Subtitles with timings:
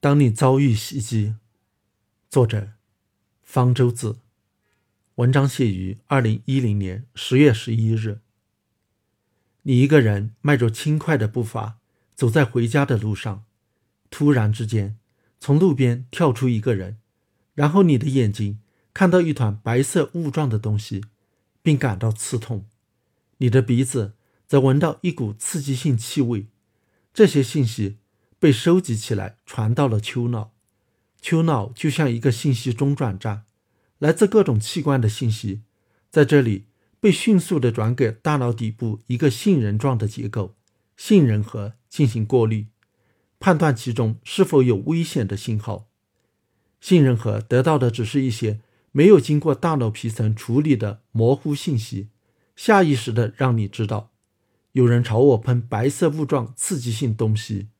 [0.00, 1.34] 当你遭遇袭击，
[2.30, 2.74] 作者
[3.42, 4.20] 方舟子，
[5.16, 8.20] 文章写于二零一零年十月十一日。
[9.62, 11.78] 你一个人迈着轻快的步伐
[12.14, 13.44] 走在回家的路上，
[14.08, 14.96] 突然之间
[15.40, 16.98] 从路边跳出一个人，
[17.54, 18.60] 然后你的眼睛
[18.94, 21.04] 看到一团白色雾状的东西，
[21.60, 22.66] 并感到刺痛，
[23.38, 24.14] 你的鼻子
[24.46, 26.46] 则闻到一股刺激性气味，
[27.12, 27.96] 这些信息。
[28.38, 30.52] 被收集起来，传到了丘脑。
[31.20, 33.44] 丘脑就像一个信息中转站，
[33.98, 35.62] 来自各种器官的信息
[36.10, 36.66] 在这里
[37.00, 40.54] 被迅速地转给大脑底部一个杏仁状的结构——
[40.96, 42.68] 杏仁核进行过滤，
[43.40, 45.88] 判断其中是否有危险的信号。
[46.80, 48.60] 杏仁核得到的只是一些
[48.92, 52.08] 没有经过大脑皮层处理的模糊信息，
[52.54, 54.12] 下意识地让你知道
[54.72, 57.70] 有人朝我喷白色雾状刺激性东西。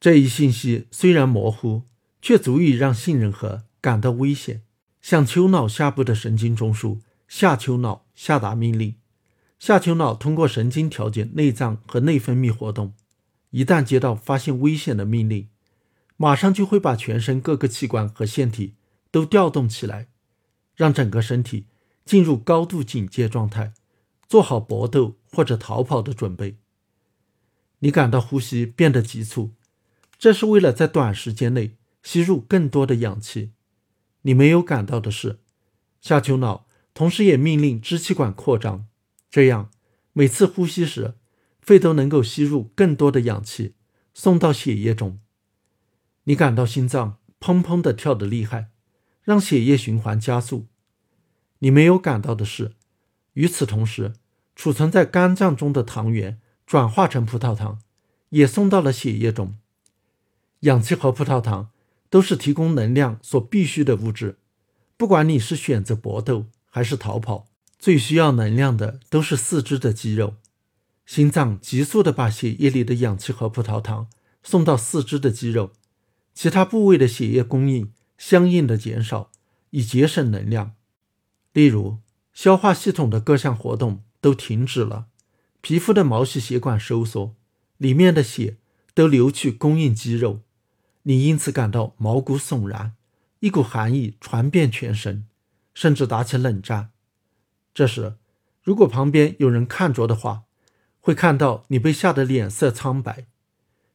[0.00, 1.82] 这一信息虽然模糊，
[2.22, 4.62] 却足以让杏仁核感到危险，
[5.02, 8.94] 向丘脑下部的神经中枢下丘脑下达命令。
[9.58, 12.94] 下丘脑通过神经调节内脏和内分泌活动，
[13.50, 15.48] 一旦接到发现危险的命令，
[16.16, 18.74] 马上就会把全身各个器官和腺体
[19.10, 20.06] 都调动起来，
[20.76, 21.66] 让整个身体
[22.04, 23.72] 进入高度警戒状态，
[24.28, 26.56] 做好搏斗或者逃跑的准备。
[27.80, 29.54] 你感到呼吸变得急促。
[30.18, 33.52] 这是为了在短时间内吸入更多的氧气。
[34.22, 35.38] 你没有感到的是，
[36.00, 38.86] 下丘脑同时也命令支气管扩张，
[39.30, 39.70] 这样
[40.12, 41.14] 每次呼吸时，
[41.60, 43.74] 肺都能够吸入更多的氧气，
[44.12, 45.20] 送到血液中。
[46.24, 48.70] 你感到心脏砰砰地跳得厉害，
[49.22, 50.66] 让血液循环加速。
[51.60, 52.72] 你没有感到的是，
[53.34, 54.14] 与此同时，
[54.56, 57.80] 储存在肝脏中的糖原转化成葡萄糖，
[58.30, 59.56] 也送到了血液中。
[60.60, 61.70] 氧气和葡萄糖
[62.10, 64.38] 都是提供能量所必需的物质。
[64.96, 67.46] 不管你是选择搏斗还是逃跑，
[67.78, 70.34] 最需要能量的都是四肢的肌肉。
[71.06, 74.08] 心脏急速地把血液里的氧气和葡萄糖
[74.42, 75.70] 送到四肢的肌肉，
[76.34, 79.30] 其他部位的血液供应相应的减少，
[79.70, 80.74] 以节省能量。
[81.52, 81.98] 例如，
[82.34, 85.06] 消化系统的各项活动都停止了，
[85.60, 87.34] 皮肤的毛细血管收缩，
[87.78, 88.58] 里面的血
[88.92, 90.40] 都流去供应肌肉。
[91.08, 92.92] 你因此感到毛骨悚然，
[93.40, 95.26] 一股寒意传遍全身，
[95.72, 96.90] 甚至打起冷战。
[97.72, 98.16] 这时，
[98.62, 100.42] 如果旁边有人看着的话，
[101.00, 103.24] 会看到你被吓得脸色苍白，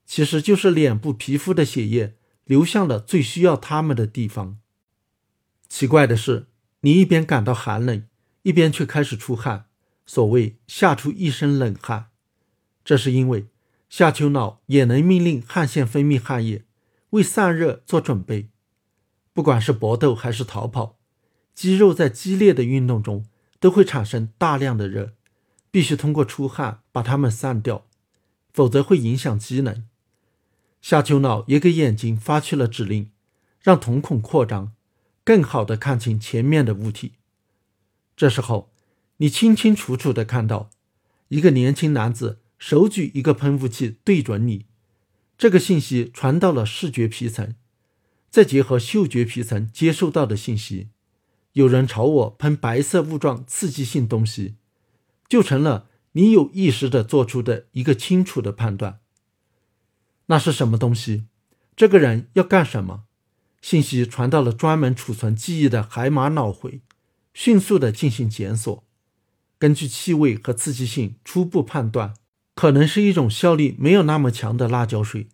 [0.07, 2.16] 其实就是脸部皮肤的血液
[2.46, 4.57] 流向了最需要他们的地方。
[5.69, 6.47] 奇怪的是，
[6.80, 8.03] 你一边感到寒冷，
[8.41, 9.68] 一边却开始出汗，
[10.07, 12.07] 所谓吓出一身冷汗，
[12.84, 13.45] 这是因为
[13.88, 16.63] 下丘脑也能命令汗腺分泌汗液。
[17.13, 18.50] 为散热做准备，
[19.34, 20.97] 不管是搏斗还是逃跑，
[21.53, 23.25] 肌肉在激烈的运动中
[23.59, 25.13] 都会产生大量的热，
[25.69, 27.85] 必须通过出汗把它们散掉，
[28.51, 29.85] 否则会影响机能。
[30.81, 33.12] 下丘脑也给眼睛发去了指令，
[33.62, 34.74] 让瞳孔扩张，
[35.24, 37.13] 更好的看清前面的物体。
[38.18, 38.74] 这时候，
[39.18, 40.72] 你清清楚楚的看到
[41.28, 44.66] 一个年轻男子手举一个喷雾器对准你。
[45.44, 47.54] 这个信息传到了视觉皮层，
[48.30, 50.88] 再结合嗅觉皮层接受到的信息，
[51.52, 54.56] 有人朝我喷白色雾状刺激性东西，
[55.28, 59.02] 就成了你有意识的做出的一个清楚的判断。
[60.28, 61.26] 那是什么东西？
[61.75, 63.04] 这个人要干什么？
[63.62, 66.80] 信息传到了专门储存记忆的海马脑回，
[67.34, 68.86] 迅速的进行检索，
[69.60, 72.14] 根据气味和刺激性初步判断。
[72.56, 75.28] 可能是一种效力没有那么强的辣椒水，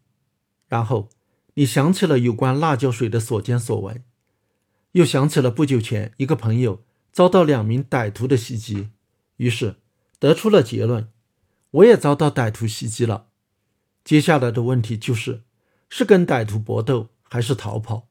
[0.69, 1.09] 然后
[1.55, 4.01] 你想起了有关辣椒水的所见所闻，
[4.93, 8.89] 又想起了不久前一个朋友遭到两名歹徒的袭击，
[9.35, 9.75] 于是
[10.17, 11.09] 得出了结论：
[11.71, 13.27] 我也遭到歹徒袭击了。
[14.05, 15.43] 接下来的问题就是，
[15.89, 18.07] 是跟歹徒搏斗还是逃跑？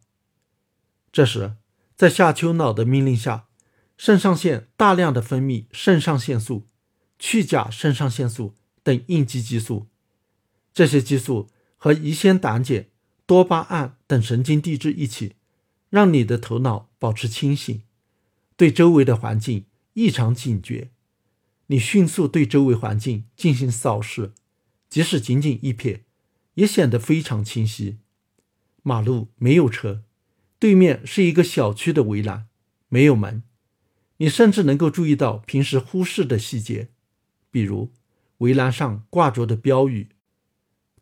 [1.10, 1.56] 这时，
[1.96, 3.46] 在下丘脑的命令下，
[3.96, 6.66] 肾上腺大量的分泌肾上腺素、
[7.18, 8.54] 去甲肾上腺素。
[8.84, 9.88] 等应激激素，
[10.72, 12.86] 这些激素和乙酰胆碱、
[13.24, 15.36] 多巴胺等神经递质一起，
[15.88, 17.82] 让你的头脑保持清醒，
[18.56, 19.64] 对周围的环境
[19.94, 20.90] 异常警觉。
[21.68, 24.32] 你迅速对周围环境进行扫视，
[24.90, 26.00] 即使仅仅一瞥，
[26.54, 27.98] 也显得非常清晰。
[28.82, 30.02] 马路没有车，
[30.58, 32.48] 对面是一个小区的围栏，
[32.88, 33.42] 没有门。
[34.18, 36.90] 你甚至能够注意到平时忽视的细节，
[37.50, 37.92] 比如。
[38.38, 40.10] 围栏上挂着的标语，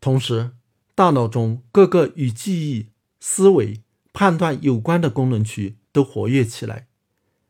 [0.01, 0.53] 同时，
[0.97, 2.89] 大脑中各个与记忆、
[3.21, 3.83] 思维、
[4.15, 6.89] 判断有关的功能区都活跃起来。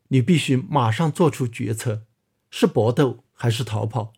[0.09, 2.03] 你必须马上做出决策：
[2.51, 4.11] 是搏斗还是逃跑？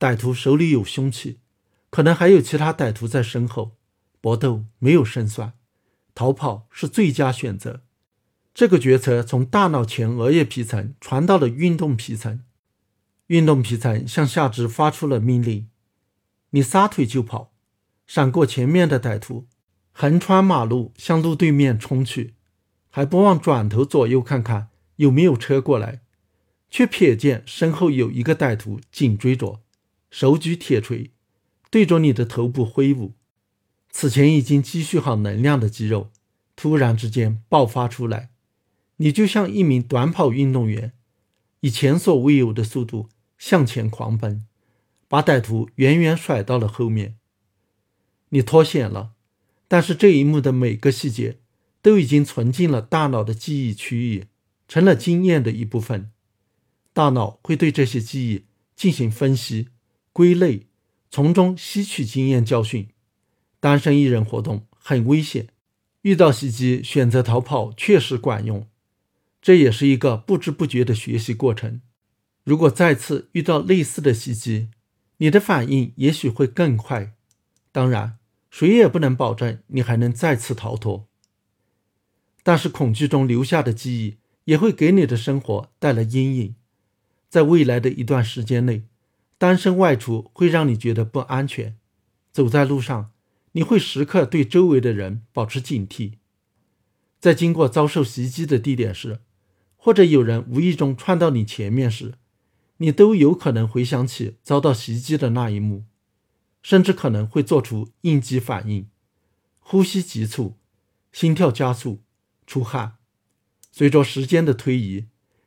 [0.00, 1.40] 歹徒手里有凶器，
[1.90, 3.76] 可能还有其他歹徒在身后。
[4.22, 5.52] 搏斗没有胜算，
[6.14, 7.82] 逃跑是最佳选择。
[8.54, 12.40] 这个决策从大脑前额叶皮层传到了运动皮层，
[13.26, 15.68] 运动皮层向下肢发出了命令：
[16.50, 17.52] 你撒腿就跑，
[18.08, 19.46] 闪过前面的歹徒，
[19.92, 22.34] 横穿马路向路对面冲去，
[22.88, 26.00] 还不忘转头左右看看有没有车过来，
[26.70, 29.60] 却瞥见身后有一个歹徒紧追着，
[30.10, 31.12] 手举铁锤，
[31.70, 33.12] 对着你的头部挥舞。
[33.90, 36.10] 此前已经积蓄好能量的肌肉，
[36.56, 38.30] 突然之间爆发出来。
[38.96, 40.94] 你就像一名短跑运动员，
[41.60, 44.46] 以前所未有的速度向前狂奔，
[45.06, 47.16] 把歹徒远远甩到了后面。
[48.30, 49.12] 你脱险了，
[49.66, 51.38] 但是这一幕的每个细节
[51.80, 54.26] 都已经存进了大脑的记忆区域，
[54.66, 56.10] 成了经验的一部分。
[56.92, 58.44] 大脑会对这些记忆
[58.74, 59.68] 进行分析、
[60.12, 60.66] 归类，
[61.10, 62.88] 从中吸取经验教训。
[63.60, 65.48] 单身一人活动很危险，
[66.02, 68.66] 遇到袭击选择逃跑确实管用。
[69.40, 71.80] 这也是一个不知不觉的学习过程。
[72.44, 74.68] 如果再次遇到类似的袭击，
[75.18, 77.14] 你的反应也许会更快。
[77.72, 78.18] 当然，
[78.50, 81.08] 谁也不能保证你还能再次逃脱。
[82.42, 86.54] 但是，恐惧中留下的记忆也会给你的生活带来阴影。
[87.28, 88.84] 在未来的一段时间内，
[89.36, 91.76] 单身外出会让你觉得不安全。
[92.32, 93.10] 走在路上，
[93.52, 96.14] 你会时刻对周围的人保持警惕。
[97.20, 99.20] 在经过遭受袭击的地点时，
[99.76, 102.14] 或者有人无意中窜到你前面时，
[102.78, 105.84] 你都有可能回想起遭到袭击的那一幕，
[106.62, 108.88] 甚至可能会做出应激反应，
[109.60, 110.56] 呼吸急促，
[111.12, 112.02] 心跳加速，
[112.46, 112.96] 出汗。
[113.70, 115.06] 随着时间的推移，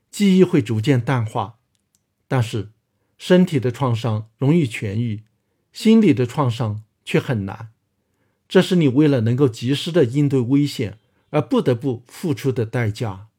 [0.09, 1.57] 记忆会逐渐淡化，
[2.27, 2.71] 但是
[3.17, 5.23] 身体的创伤容易痊愈，
[5.73, 7.71] 心理的创伤却很难。
[8.47, 10.97] 这是你为了能够及时的应对危险
[11.29, 13.29] 而不得不付出的代价。